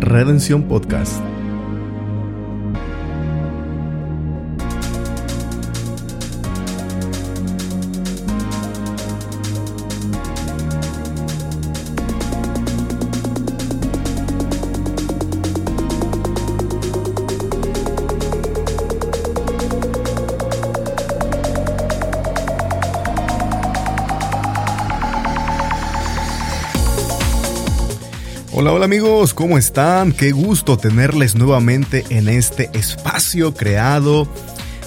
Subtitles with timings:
[0.00, 1.22] Redención Podcast.
[28.70, 30.12] Hola, amigos, ¿cómo están?
[30.12, 34.28] Qué gusto tenerles nuevamente en este espacio creado,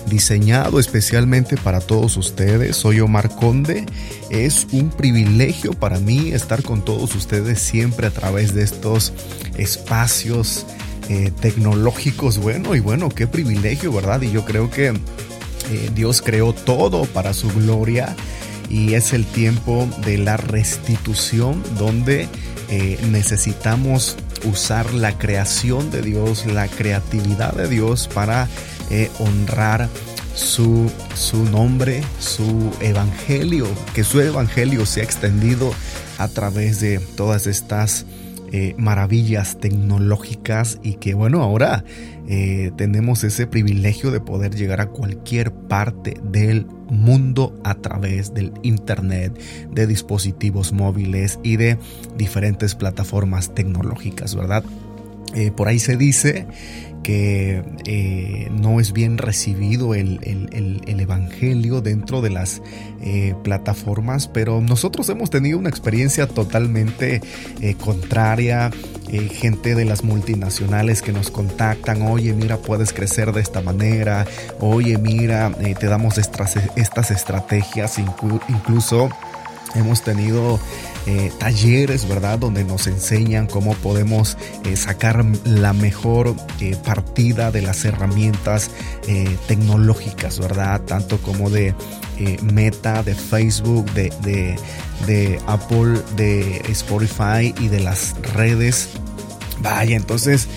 [0.06, 2.78] diseñado especialmente para todos ustedes.
[2.78, 3.88] Soy Omar Conde.
[4.30, 9.14] Es un privilegio para mí estar con todos ustedes siempre a través de estos
[9.58, 10.68] espacios
[11.10, 12.38] eh, tecnológicos.
[12.38, 14.22] Bueno, y bueno, qué privilegio, ¿verdad?
[14.22, 18.16] Y yo creo que eh, Dios creó todo para su gloria
[18.72, 22.28] y es el tiempo de la restitución donde
[22.70, 24.16] eh, necesitamos
[24.46, 28.48] usar la creación de Dios, la creatividad de Dios para
[28.90, 29.90] eh, honrar
[30.36, 35.74] su, su nombre, su evangelio, que su evangelio sea extendido
[36.18, 38.06] a través de todas estas
[38.54, 41.84] eh, maravillas tecnológicas y que bueno, ahora
[42.28, 48.54] eh, tenemos ese privilegio de poder llegar a cualquier parte del mundo a través del
[48.64, 49.40] Internet,
[49.72, 51.78] de dispositivos móviles y de
[52.18, 54.64] diferentes plataformas tecnológicas, ¿verdad?
[55.34, 56.46] Eh, por ahí se dice
[57.04, 60.20] que eh, no es bien recibido el,
[60.86, 62.62] Evangelio dentro de las
[63.44, 67.22] plataformas, pero nosotros hemos tenido una experiencia totalmente
[67.80, 68.70] contraria.
[69.30, 74.26] Gente de las multinacionales que nos contactan, oye, mira, puedes crecer de esta manera,
[74.60, 79.10] oye, mira, te damos estas, estas estrategias, incluso
[79.76, 80.60] hemos tenido
[81.08, 82.38] eh, talleres, ¿verdad?
[82.38, 88.70] Donde nos enseñan cómo podemos eh, sacar la mejor eh, partida de las herramientas
[89.48, 90.82] tecnológicas, ¿verdad?
[90.82, 91.74] Tanto como de
[92.44, 94.12] Meta, de Facebook, de,
[95.08, 98.90] de, Apple, de Spotify y de las redes.
[99.60, 100.48] Vaya, entonces...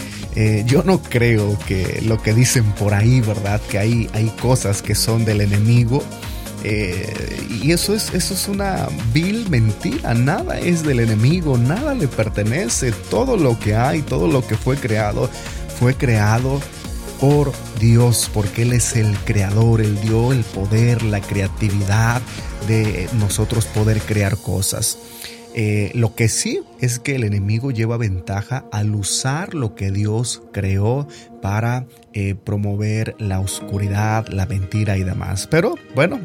[0.66, 3.60] yo no creo que lo que dicen por ahí, ¿verdad?
[3.70, 6.02] Que hay, hay cosas que son del enemigo
[6.64, 7.12] eh,
[7.62, 10.14] y eso es, eso es una vil mentira.
[10.14, 12.92] Nada es del enemigo, nada le pertenece.
[13.10, 15.28] Todo lo que hay, todo lo que fue creado,
[15.78, 16.60] fue creado
[17.20, 22.22] por Dios, porque Él es el creador, Él dio el poder, la creatividad
[22.66, 24.98] de nosotros poder crear cosas.
[25.56, 30.42] Eh, lo que sí es que el enemigo lleva ventaja al usar lo que Dios
[30.52, 31.06] creó
[31.40, 35.46] para eh, promover la oscuridad, la mentira y demás.
[35.48, 36.20] Pero bueno,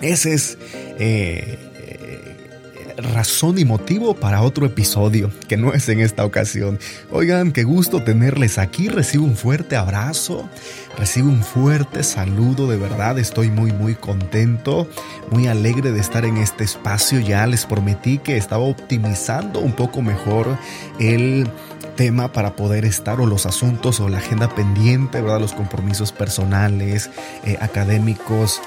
[0.00, 0.58] ese es
[0.98, 6.78] eh, eh, razón y motivo para otro episodio, que no es en esta ocasión.
[7.10, 8.88] Oigan, qué gusto tenerles aquí.
[8.88, 10.48] Recibo un fuerte abrazo,
[10.98, 14.88] recibo un fuerte saludo, de verdad estoy muy muy contento,
[15.30, 17.20] muy alegre de estar en este espacio.
[17.20, 20.58] Ya les prometí que estaba optimizando un poco mejor
[20.98, 21.48] el
[21.96, 25.40] tema para poder estar o los asuntos o la agenda pendiente, ¿verdad?
[25.40, 27.10] Los compromisos personales,
[27.44, 28.60] eh, académicos,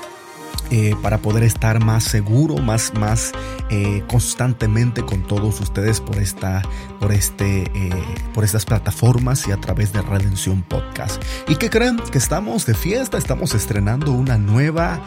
[0.76, 3.32] eh, para poder estar más seguro, más, más
[3.70, 6.64] eh, constantemente con todos ustedes por, esta,
[7.00, 8.04] por, este, eh,
[8.34, 11.22] por estas plataformas y a través de Redención Podcast.
[11.48, 11.98] ¿Y qué creen?
[12.12, 15.00] Que estamos de fiesta, estamos estrenando una nueva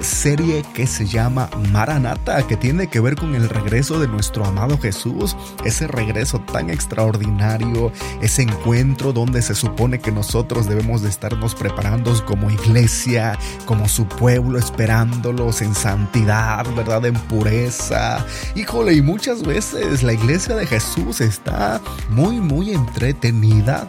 [0.00, 4.78] serie que se llama Maranata, que tiene que ver con el regreso de nuestro amado
[4.78, 7.92] Jesús, ese regreso tan extraordinario,
[8.22, 14.06] ese encuentro donde se supone que nosotros debemos de estarnos preparando como iglesia, como su
[14.06, 14.95] pueblo, esperando
[15.60, 17.04] en santidad, ¿verdad?
[17.04, 18.24] En pureza.
[18.54, 23.86] Híjole, y muchas veces la iglesia de Jesús está muy, muy entretenida,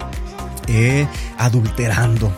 [0.68, 1.08] eh,
[1.38, 2.32] adulterando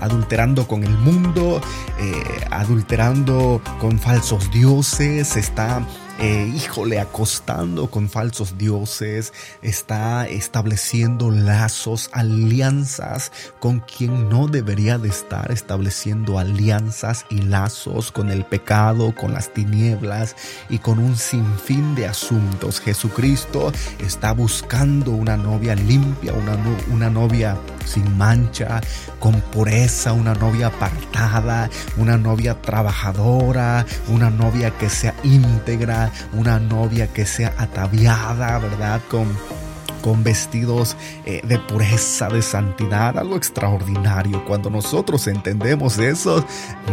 [0.00, 1.62] adulterando con el mundo,
[1.98, 5.80] eh, adulterando con falsos dioses, está
[6.20, 9.32] eh, híjole, acostando con falsos dioses,
[9.62, 18.30] está estableciendo lazos, alianzas con quien no debería de estar, estableciendo alianzas y lazos con
[18.30, 20.36] el pecado, con las tinieblas
[20.68, 22.80] y con un sinfín de asuntos.
[22.80, 26.56] Jesucristo está buscando una novia limpia, una,
[26.92, 28.80] una novia sin mancha,
[29.18, 37.06] con pureza, una novia apartada, una novia trabajadora, una novia que sea íntegra, una novia
[37.08, 39.00] que sea ataviada, ¿verdad?
[39.10, 39.36] Con
[40.04, 44.44] con vestidos eh, de pureza, de santidad, algo extraordinario.
[44.44, 46.44] Cuando nosotros entendemos eso,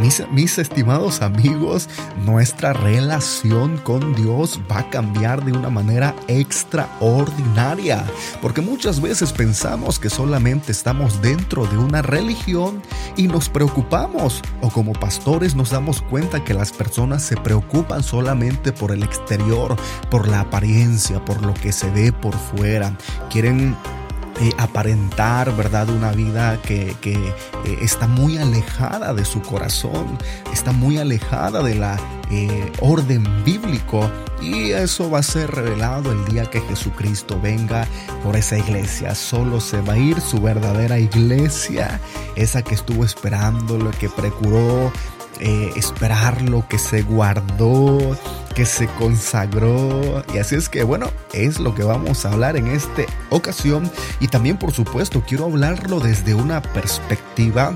[0.02, 1.90] mis, mis estimados amigos,
[2.24, 8.06] nuestra relación con Dios va a cambiar de una manera extraordinaria.
[8.42, 12.81] Porque muchas veces pensamos que solamente estamos dentro de una religión
[13.18, 14.42] y nos preocupamos.
[14.62, 19.75] O como pastores nos damos cuenta que las personas se preocupan solamente por el exterior,
[20.10, 22.96] por la apariencia, por lo que se ve por fuera
[23.30, 23.75] quieren
[24.42, 25.89] eh, aparentar, ¿verdad?
[25.89, 27.33] Una vida que, eh,
[27.81, 30.18] está muy alejada de su corazón,
[30.51, 32.00] está muy alejada de la
[32.31, 34.09] eh, orden bíblico
[34.42, 37.86] y eso va a ser revelado el día que Jesucristo venga
[38.24, 39.13] por esa iglesia.
[39.13, 42.00] Solo se va a ir su verdadera iglesia,
[42.36, 44.92] esa que estuvo esperando, lo que procuró
[45.41, 48.17] esperarlo, que se guardó,
[48.55, 50.23] que se consagró.
[50.33, 53.89] Y así es que bueno, es lo que vamos a hablar en esta ocasión.
[54.19, 57.75] Y también por supuesto quiero hablarlo desde una perspectiva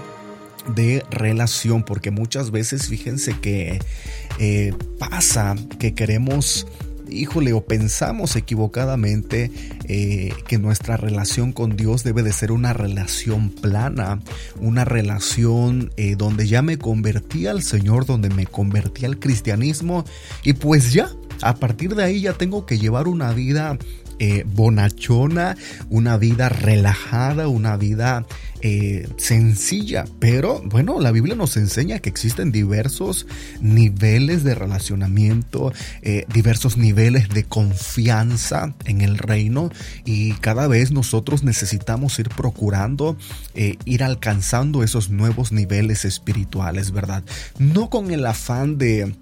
[0.68, 3.80] de relación, porque muchas veces fíjense que
[4.40, 6.68] eh, pasa que queremos
[7.10, 9.52] híjole, o pensamos equivocadamente
[9.88, 14.20] eh, que nuestra relación con Dios debe de ser una relación plana,
[14.60, 20.06] una relación eh, donde ya me convertí al Señor, donde me convertí al cristianismo
[20.44, 21.10] y pues ya,
[21.42, 23.78] a partir de ahí ya tengo que llevar una vida
[24.20, 25.58] eh, bonachona,
[25.90, 28.26] una vida relajada, una vida
[28.62, 30.06] eh, sencilla.
[30.20, 33.28] Pero bueno, la Biblia nos enseña que existen diversos
[33.62, 39.70] niveles de relacionamiento, eh, diversos niveles de confianza en el reino
[40.06, 43.18] y cada vez nosotros necesitamos ir procurando
[43.86, 47.24] ir alcanzando esos nuevos niveles espirituales, ¿verdad?
[47.58, 49.16] No con el afán de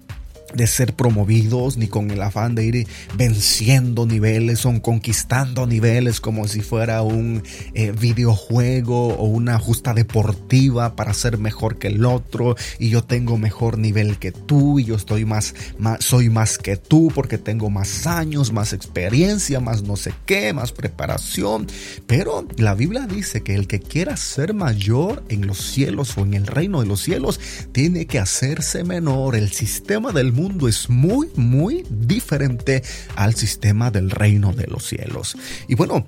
[0.52, 2.86] de ser promovidos ni con el afán de ir
[3.16, 7.42] venciendo niveles o conquistando niveles como si fuera un
[7.74, 13.38] eh, videojuego o una justa deportiva para ser mejor que el otro y yo tengo
[13.38, 17.70] mejor nivel que tú y yo estoy más, más soy más que tú porque tengo
[17.70, 21.66] más años, más experiencia, más no sé qué, más preparación,
[22.06, 26.34] pero la Biblia dice que el que quiera ser mayor en los cielos o en
[26.34, 27.40] el reino de los cielos
[27.72, 29.36] tiene que hacerse menor.
[29.36, 32.82] El sistema del mundo mundo es muy, muy diferente
[33.16, 35.36] al sistema del reino de los cielos.
[35.68, 36.06] Y bueno,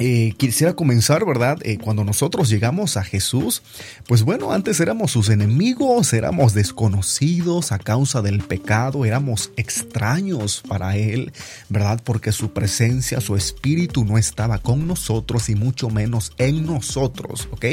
[0.00, 1.58] eh, quisiera comenzar, ¿verdad?
[1.62, 3.62] Eh, cuando nosotros llegamos a Jesús,
[4.08, 10.96] pues bueno, antes éramos sus enemigos, éramos desconocidos a causa del pecado, éramos extraños para
[10.96, 11.32] Él,
[11.68, 12.00] ¿verdad?
[12.02, 17.64] Porque su presencia, su espíritu no estaba con nosotros y mucho menos en nosotros, ¿ok?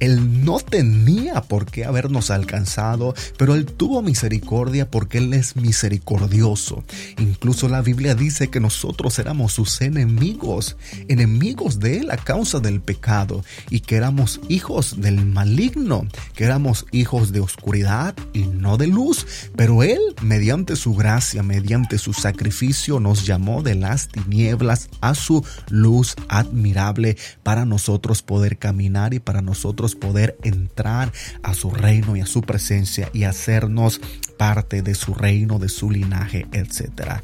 [0.00, 6.84] Él no tenía por qué habernos alcanzado, pero Él tuvo misericordia porque Él es misericordioso.
[7.18, 10.76] Incluso la Biblia dice que nosotros éramos sus enemigos,
[11.08, 16.86] enemigos de Él a causa del pecado y que éramos hijos del maligno, que éramos
[16.90, 19.26] hijos de oscuridad y no de luz.
[19.56, 25.44] Pero Él, mediante su gracia, mediante su sacrificio, nos llamó de las tinieblas a su
[25.68, 32.20] luz admirable para nosotros poder caminar y para nosotros poder entrar a su reino y
[32.20, 34.00] a su presencia y hacernos
[34.36, 37.20] parte de su reino, de su linaje, etc.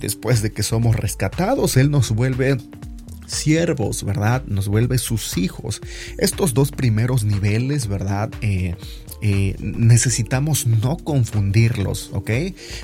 [0.00, 2.56] Después de que somos rescatados, Él nos vuelve
[3.32, 4.44] siervos, ¿verdad?
[4.46, 5.80] Nos vuelve sus hijos.
[6.18, 8.30] Estos dos primeros niveles, ¿verdad?
[8.40, 8.76] Eh,
[9.22, 12.30] eh, necesitamos no confundirlos, ¿ok?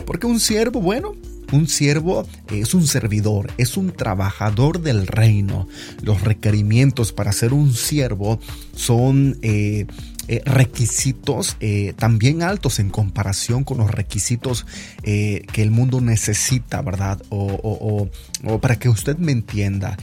[0.07, 1.15] Porque un siervo, bueno,
[1.53, 5.69] un siervo es un servidor, es un trabajador del reino.
[6.03, 8.39] Los requerimientos para ser un siervo
[8.75, 9.87] son eh,
[10.45, 11.57] requisitos
[11.97, 14.67] también altos en comparación con los requisitos
[15.03, 17.23] que el mundo necesita, ¿verdad?
[17.31, 18.11] o,
[18.61, 19.97] para que usted me entienda,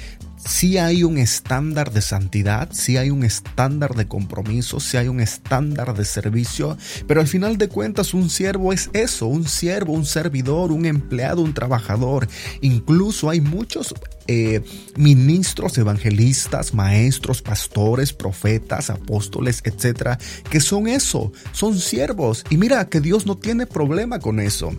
[0.45, 5.19] si hay un estándar de santidad, si hay un estándar de compromiso, si hay un
[5.19, 10.05] estándar de servicio, pero al final de cuentas un siervo es eso, un siervo, un
[10.05, 12.27] servidor, un empleado, un trabajador.
[12.61, 13.93] Incluso hay muchos
[14.27, 14.63] eh,
[14.95, 22.43] ministros, evangelistas, maestros, pastores, profetas, apóstoles, etcétera, que son eso, son siervos.
[22.49, 24.71] Y mira que Dios no tiene problema con eso.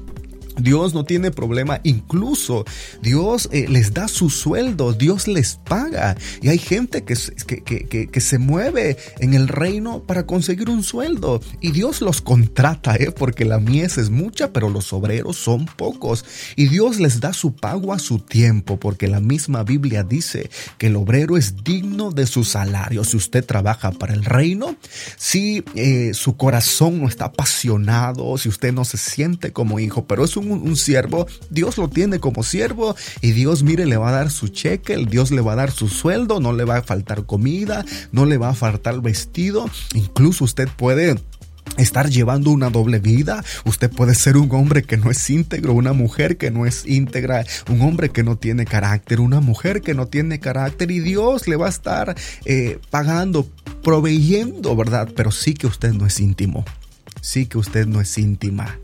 [0.59, 2.65] Dios no tiene problema, incluso
[3.03, 6.17] Dios eh, les da su sueldo, Dios les paga.
[6.41, 7.15] Y hay gente que,
[7.47, 11.41] que, que, se mueve en el reino para conseguir un sueldo.
[11.61, 13.13] Y Dios los contrata, ¿eh?
[13.13, 16.25] porque la mies es mucha, pero los obreros son pocos.
[16.57, 20.89] Y Dios les da su pago a su tiempo, porque la misma Biblia dice que
[20.89, 23.05] el obrero es digno de su salario.
[23.05, 24.77] Si usted trabaja para el reino,
[25.17, 30.25] si eh, su corazón no está apasionado, si usted no se siente como hijo, pero
[30.25, 34.13] es un un, siervo, Dios lo tiene como siervo y Dios, mire, le va a
[34.13, 36.83] dar su cheque, el Dios le va a dar su sueldo, no le va a
[36.83, 41.17] faltar comida, no le va a faltar vestido, incluso usted puede
[41.77, 43.45] estar llevando una doble vida.
[43.65, 47.45] Usted puede ser un hombre que no es íntegro, una mujer que no es íntegra,
[47.69, 51.57] un hombre que no tiene carácter, una mujer que no tiene carácter y Dios le
[51.57, 53.49] va a estar eh, pagando,
[53.83, 55.09] proveyendo, ¿verdad?
[55.15, 56.65] Pero sí que usted no es íntimo,
[57.21, 58.79] sí que usted no es íntima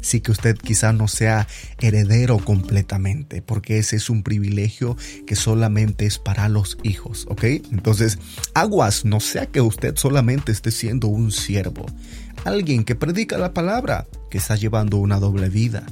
[0.00, 1.46] sí que usted quizá no sea
[1.80, 4.96] heredero completamente, porque ese es un privilegio
[5.26, 7.44] que solamente es para los hijos, ¿ok?
[7.44, 8.18] Entonces,
[8.54, 11.86] aguas, no sea que usted solamente esté siendo un siervo,
[12.44, 15.84] alguien que predica la palabra, que está llevando una doble vida,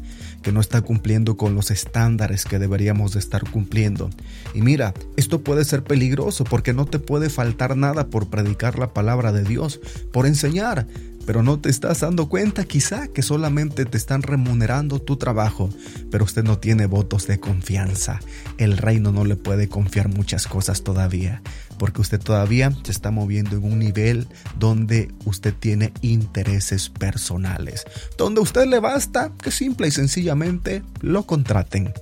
[0.43, 4.11] que no está cumpliendo con los estándares que deberíamos de estar cumpliendo.
[4.55, 8.93] Y mira, esto puede ser peligroso porque no te puede faltar nada por predicar la
[8.93, 9.81] palabra de Dios,
[10.13, 10.87] por enseñar
[11.27, 15.69] pero no te estás dando cuenta quizá que solamente te están remunerando tu trabajo,
[16.11, 18.21] pero usted no tiene votos de confianza.
[18.59, 21.43] El reino no le puede confiar muchas cosas todavía,
[21.79, 24.29] porque usted todavía se está moviendo en un nivel
[24.59, 27.85] donde usted tiene intereses personales,
[28.17, 31.93] donde a usted le basta que simple y sencillamente lo contraten.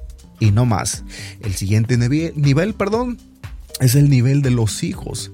[0.40, 1.04] Y no más.
[1.40, 3.19] El siguiente nivel, nivel perdón,
[3.81, 5.31] es el nivel de los hijos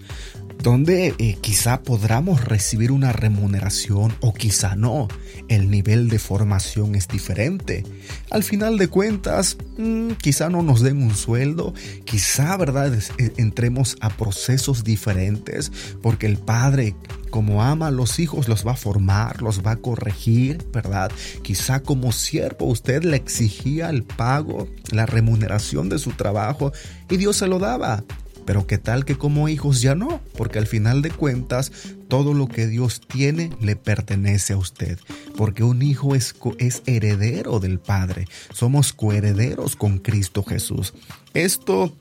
[0.63, 5.09] donde eh, quizá podamos recibir una remuneración o quizá no.
[5.49, 7.85] El nivel de formación es diferente.
[8.31, 11.75] Al final de cuentas, mm, quizá no nos den un sueldo,
[12.05, 16.95] quizá, ¿verdad?, eh, entremos a procesos diferentes porque el padre
[17.31, 21.11] como ama a los hijos, los va a formar, los va a corregir, ¿verdad?
[21.43, 26.73] Quizá como siervo usted le exigía el pago, la remuneración de su trabajo
[27.09, 28.03] y Dios se lo daba.
[28.51, 31.71] Pero qué tal que como hijos ya no, porque al final de cuentas
[32.09, 34.99] todo lo que Dios tiene le pertenece a usted,
[35.37, 40.95] porque un hijo es, es heredero del Padre, somos coherederos con Cristo Jesús.
[41.33, 41.95] Esto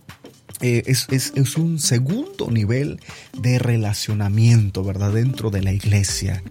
[0.59, 2.99] eh, es, es, es, un segundo nivel
[3.39, 5.13] de relacionamiento, ¿verdad?
[5.13, 6.41] Dentro de la iglesia.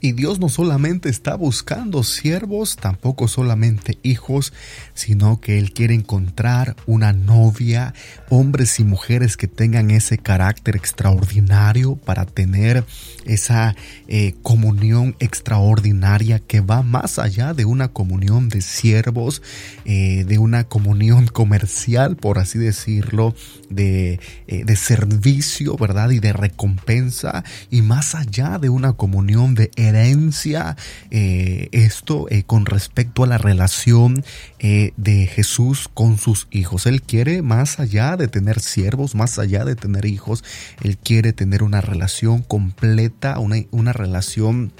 [0.00, 4.52] Y Dios no solamente está buscando siervos, tampoco solamente hijos,
[4.94, 7.92] sino que Él quiere encontrar una novia,
[8.30, 12.84] hombres y mujeres que tengan ese carácter extraordinario para tener
[13.26, 13.76] esa
[14.08, 19.42] eh, comunión extraordinaria que va más allá de una comunión de siervos,
[19.84, 23.34] eh, de una comunión comercial, por así decirlo,
[23.68, 26.10] de, eh, de servicio, ¿verdad?
[26.10, 30.76] Y de recompensa, y más allá de una comunión de herencia,
[31.10, 34.24] eh, esto eh, con respecto a la relación
[34.58, 36.86] eh, de Jesús con sus hijos.
[36.86, 40.42] Él quiere más allá de tener siervos, más allá de tener hijos,
[40.82, 44.72] Él quiere tener una relación completa, una, una relación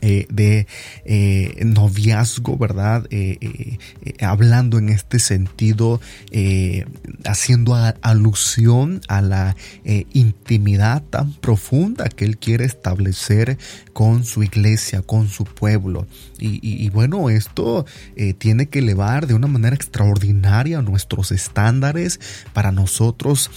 [0.00, 0.66] eh, de
[1.04, 3.06] eh, noviazgo, ¿verdad?
[3.10, 3.78] Eh,
[4.20, 6.00] hablando en este sentido,
[7.24, 9.56] haciendo alusión a la
[10.12, 13.58] intimidad tan profunda que Él quiere establecer
[13.92, 16.06] con su iglesia, con su pueblo.
[16.40, 17.84] Y, bueno, esto
[18.38, 22.20] tiene que elevar de una manera extraordinaria nuestros estándares
[22.52, 23.50] para nosotros,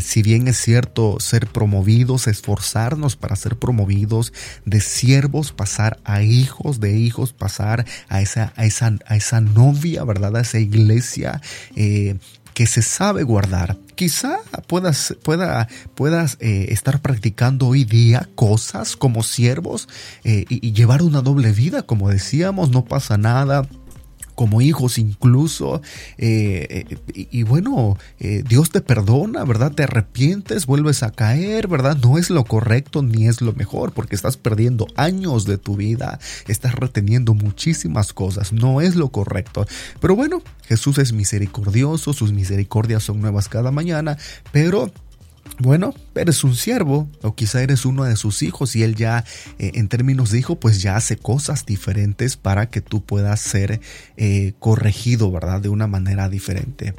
[0.00, 4.32] si bien es cierto, ser promovidos, esforzarnos para ser promovidos
[4.64, 10.04] de siervos, pasar a hijos de hijos, pasar a esa, a esa, a esa novia,
[10.04, 10.36] ¿verdad?
[10.36, 11.40] A esa iglesia
[11.76, 12.16] eh,
[12.54, 13.76] que se sabe guardar.
[13.94, 19.88] Quizá puedas, pueda, puedas eh, estar practicando hoy día cosas como siervos
[20.24, 23.68] eh, y, llevar una doble vida, como decíamos, no pasa nada
[24.38, 25.82] como hijos incluso.
[26.16, 29.72] Eh, eh, y, bueno, eh, Dios te perdona, ¿verdad?
[29.72, 31.98] Te arrepientes, vuelves a caer, ¿verdad?
[32.00, 36.20] No es lo correcto ni es lo mejor porque estás perdiendo años de tu vida,
[36.46, 39.66] estás reteniendo muchísimas cosas, no es lo correcto.
[40.00, 44.18] Pero bueno, Jesús es misericordioso, sus misericordias son nuevas cada mañana,
[44.52, 44.92] pero
[45.58, 49.24] bueno, eres un siervo o quizá eres uno de sus hijos y él ya
[49.58, 53.80] eh, en términos de hijo pues ya hace cosas diferentes para que tú puedas ser
[54.16, 55.60] eh, corregido, ¿verdad?
[55.60, 56.94] De una manera diferente.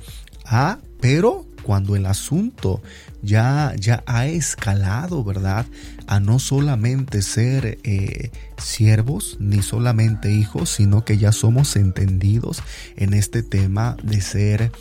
[0.46, 2.82] Ah, pero cuando el asunto
[3.22, 5.66] ya, ya ha escalado, ¿verdad?
[6.08, 12.62] A no solamente ser eh, siervos ni solamente hijos, sino que ya somos entendidos
[12.98, 14.72] en este tema de ser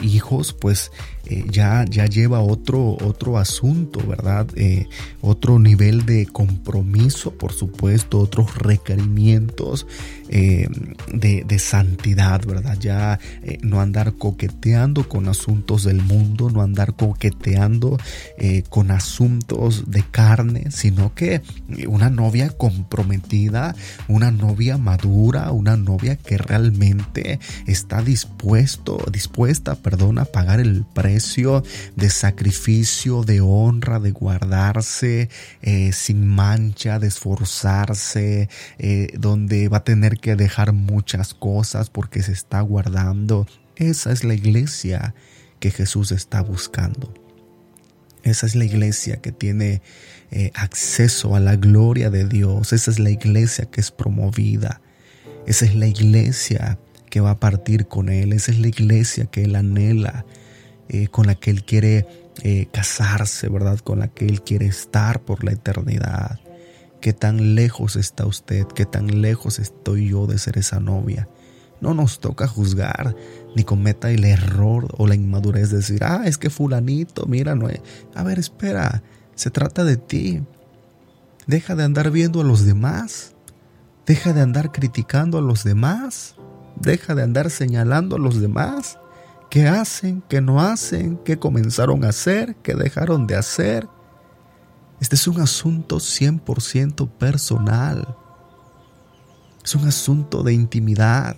[0.00, 0.90] hijos, pues
[1.30, 4.48] eh, ya, ya lleva otro, otro asunto, ¿verdad?
[4.56, 4.88] Eh,
[5.20, 9.86] otro nivel de compromiso, por supuesto, otros requerimientos
[10.28, 12.78] de, de, santidad, ¿verdad?
[12.78, 13.18] Ya
[13.62, 17.98] no andar coqueteando con asuntos del mundo, no andar coqueteando
[18.68, 21.42] con asuntos de carne, sino que
[21.88, 23.74] una novia comprometida,
[24.06, 30.84] una novia madura, una novia que realmente está dispuesto, dispuesta perdón, a pagar el
[31.96, 35.28] de sacrificio, de honra, de guardarse
[35.62, 38.48] eh, sin mancha, de esforzarse,
[38.78, 43.46] eh, donde va a tener que dejar muchas cosas porque se está guardando.
[43.76, 45.14] Esa es la iglesia
[45.58, 47.12] que Jesús está buscando.
[48.22, 49.82] Esa es la iglesia que tiene
[50.30, 52.72] eh, acceso a la gloria de Dios.
[52.72, 54.80] Esa es la iglesia que es promovida.
[55.46, 58.32] Esa es la iglesia que va a partir con Él.
[58.32, 60.24] Esa es la iglesia que Él anhela,
[60.92, 62.04] eh, con la que Él quiere
[62.42, 63.78] eh, casarse, ¿verdad?
[63.78, 66.40] Con la que Él quiere estar por la eternidad.
[67.00, 68.66] ¿Qué tan lejos está usted?
[68.66, 71.28] ¿Qué tan lejos estoy yo de ser esa novia?
[71.80, 73.14] No nos toca juzgar,
[73.54, 77.68] ni cometa el error o la inmadurez de decir, ah, es que fulanito, mira, no
[77.68, 77.80] es.
[78.16, 79.04] A ver, espera,
[79.36, 80.42] se trata de ti.
[81.46, 83.36] Deja de andar viendo a los demás.
[84.06, 86.34] Deja de andar criticando a los demás.
[86.74, 88.98] Deja de andar señalando a los demás.
[89.50, 90.22] ¿Qué hacen?
[90.28, 91.18] ¿Qué no hacen?
[91.24, 92.54] ¿Qué comenzaron a hacer?
[92.62, 93.88] ¿Qué dejaron de hacer?
[95.00, 98.16] Este es un asunto 100% personal.
[99.64, 101.36] Es un asunto de intimidad.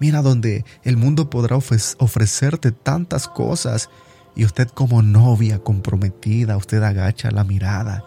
[0.00, 3.88] Mira donde el mundo podrá ofrecerte tantas cosas
[4.36, 8.04] y usted como novia comprometida, usted agacha la mirada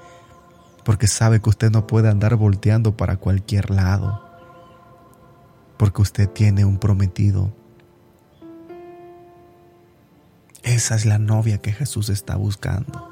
[0.84, 4.24] porque sabe que usted no puede andar volteando para cualquier lado
[5.78, 7.61] porque usted tiene un prometido.
[10.64, 13.10] Esa es la novia que Jesús está buscando.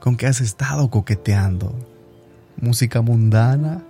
[0.00, 1.74] ¿Con qué has estado coqueteando?
[2.56, 3.82] ¿Música mundana?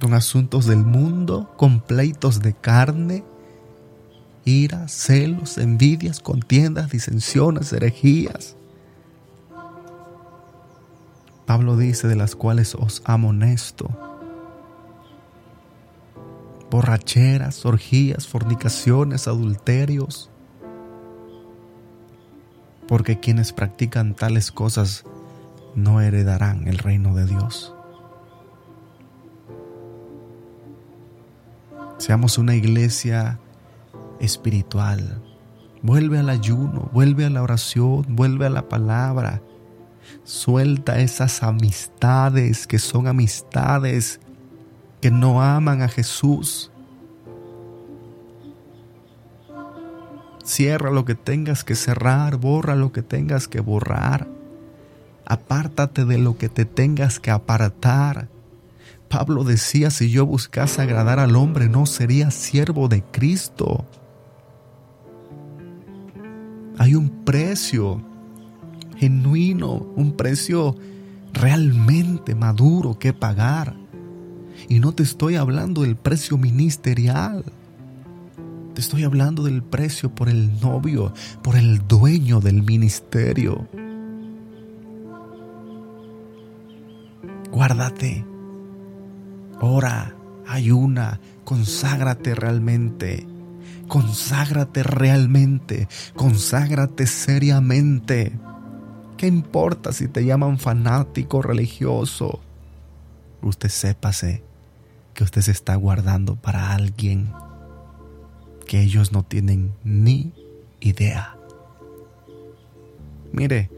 [0.00, 1.52] ¿Con asuntos del mundo?
[1.56, 3.24] ¿Con pleitos de carne?
[4.44, 8.56] ¿Ira, celos, envidias, contiendas, disensiones, herejías?
[11.46, 13.88] Pablo dice de las cuales os amonesto
[16.70, 20.30] borracheras, orgías, fornicaciones, adulterios.
[22.88, 25.04] Porque quienes practican tales cosas
[25.74, 27.74] no heredarán el reino de Dios.
[31.98, 33.40] Seamos una iglesia
[34.20, 35.22] espiritual.
[35.82, 39.42] Vuelve al ayuno, vuelve a la oración, vuelve a la palabra.
[40.24, 44.20] Suelta esas amistades que son amistades
[45.00, 46.70] que no aman a Jesús.
[50.44, 54.28] Cierra lo que tengas que cerrar, borra lo que tengas que borrar.
[55.24, 58.28] Apártate de lo que te tengas que apartar.
[59.08, 63.84] Pablo decía, si yo buscase agradar al hombre, no sería siervo de Cristo.
[66.78, 68.02] Hay un precio
[68.96, 70.76] genuino, un precio
[71.32, 73.74] realmente maduro que pagar.
[74.68, 77.44] Y no te estoy hablando del precio ministerial.
[78.74, 83.68] Te estoy hablando del precio por el novio, por el dueño del ministerio.
[87.50, 88.26] Guárdate.
[89.60, 90.14] Ora,
[90.46, 93.26] ayuna, conságrate realmente.
[93.86, 95.88] Conságrate realmente.
[96.16, 98.32] Conságrate seriamente.
[99.16, 102.40] ¿Qué importa si te llaman fanático religioso?
[103.40, 104.42] Usted sépase
[105.16, 107.32] que usted se está guardando para alguien
[108.66, 110.32] que ellos no tienen ni
[110.80, 111.36] idea.
[113.32, 113.70] Mire,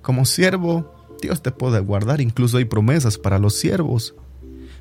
[0.00, 4.14] como siervo, Dios te puede guardar, incluso hay promesas para los siervos.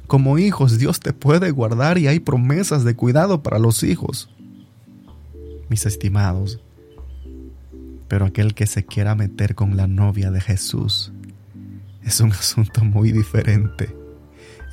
[0.08, 4.30] Como hijos, Dios te puede guardar y hay promesas de cuidado para los hijos.
[5.68, 6.62] Mis estimados,
[8.08, 11.12] pero aquel que se quiera meter con la novia de Jesús
[12.04, 14.03] es un asunto muy diferente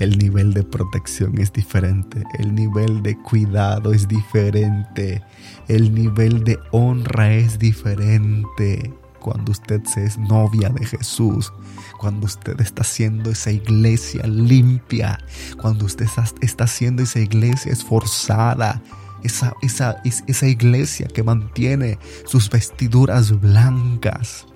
[0.00, 5.22] el nivel de protección es diferente, el nivel de cuidado es diferente,
[5.68, 8.92] el nivel de honra es diferente.
[9.20, 11.52] Cuando usted se es novia de Jesús,
[11.98, 15.18] cuando usted está haciendo esa iglesia limpia,
[15.60, 16.06] cuando usted
[16.40, 18.80] está haciendo esa iglesia esforzada,
[19.22, 24.46] esa, esa, esa iglesia que mantiene sus vestiduras blancas.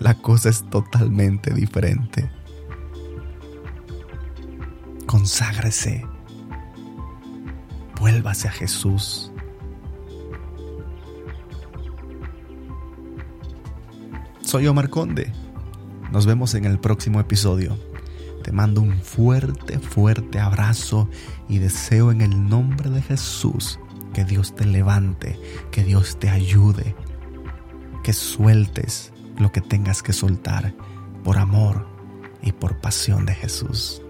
[0.00, 2.37] La cosa es totalmente diferente.
[5.08, 6.04] Conságrese.
[7.98, 9.32] Vuélvase a Jesús.
[14.42, 15.32] Soy Omar Conde.
[16.12, 17.78] Nos vemos en el próximo episodio.
[18.44, 21.08] Te mando un fuerte, fuerte abrazo
[21.48, 23.80] y deseo en el nombre de Jesús
[24.12, 25.40] que Dios te levante,
[25.70, 26.94] que Dios te ayude,
[28.04, 30.74] que sueltes lo que tengas que soltar
[31.24, 31.86] por amor
[32.42, 34.02] y por pasión de Jesús.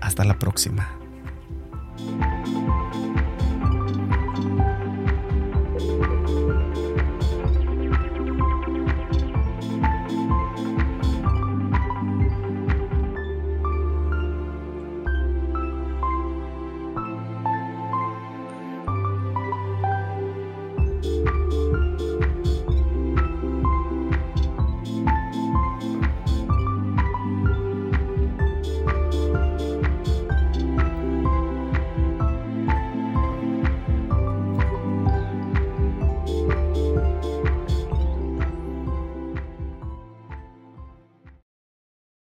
[0.00, 0.88] Hasta la próxima.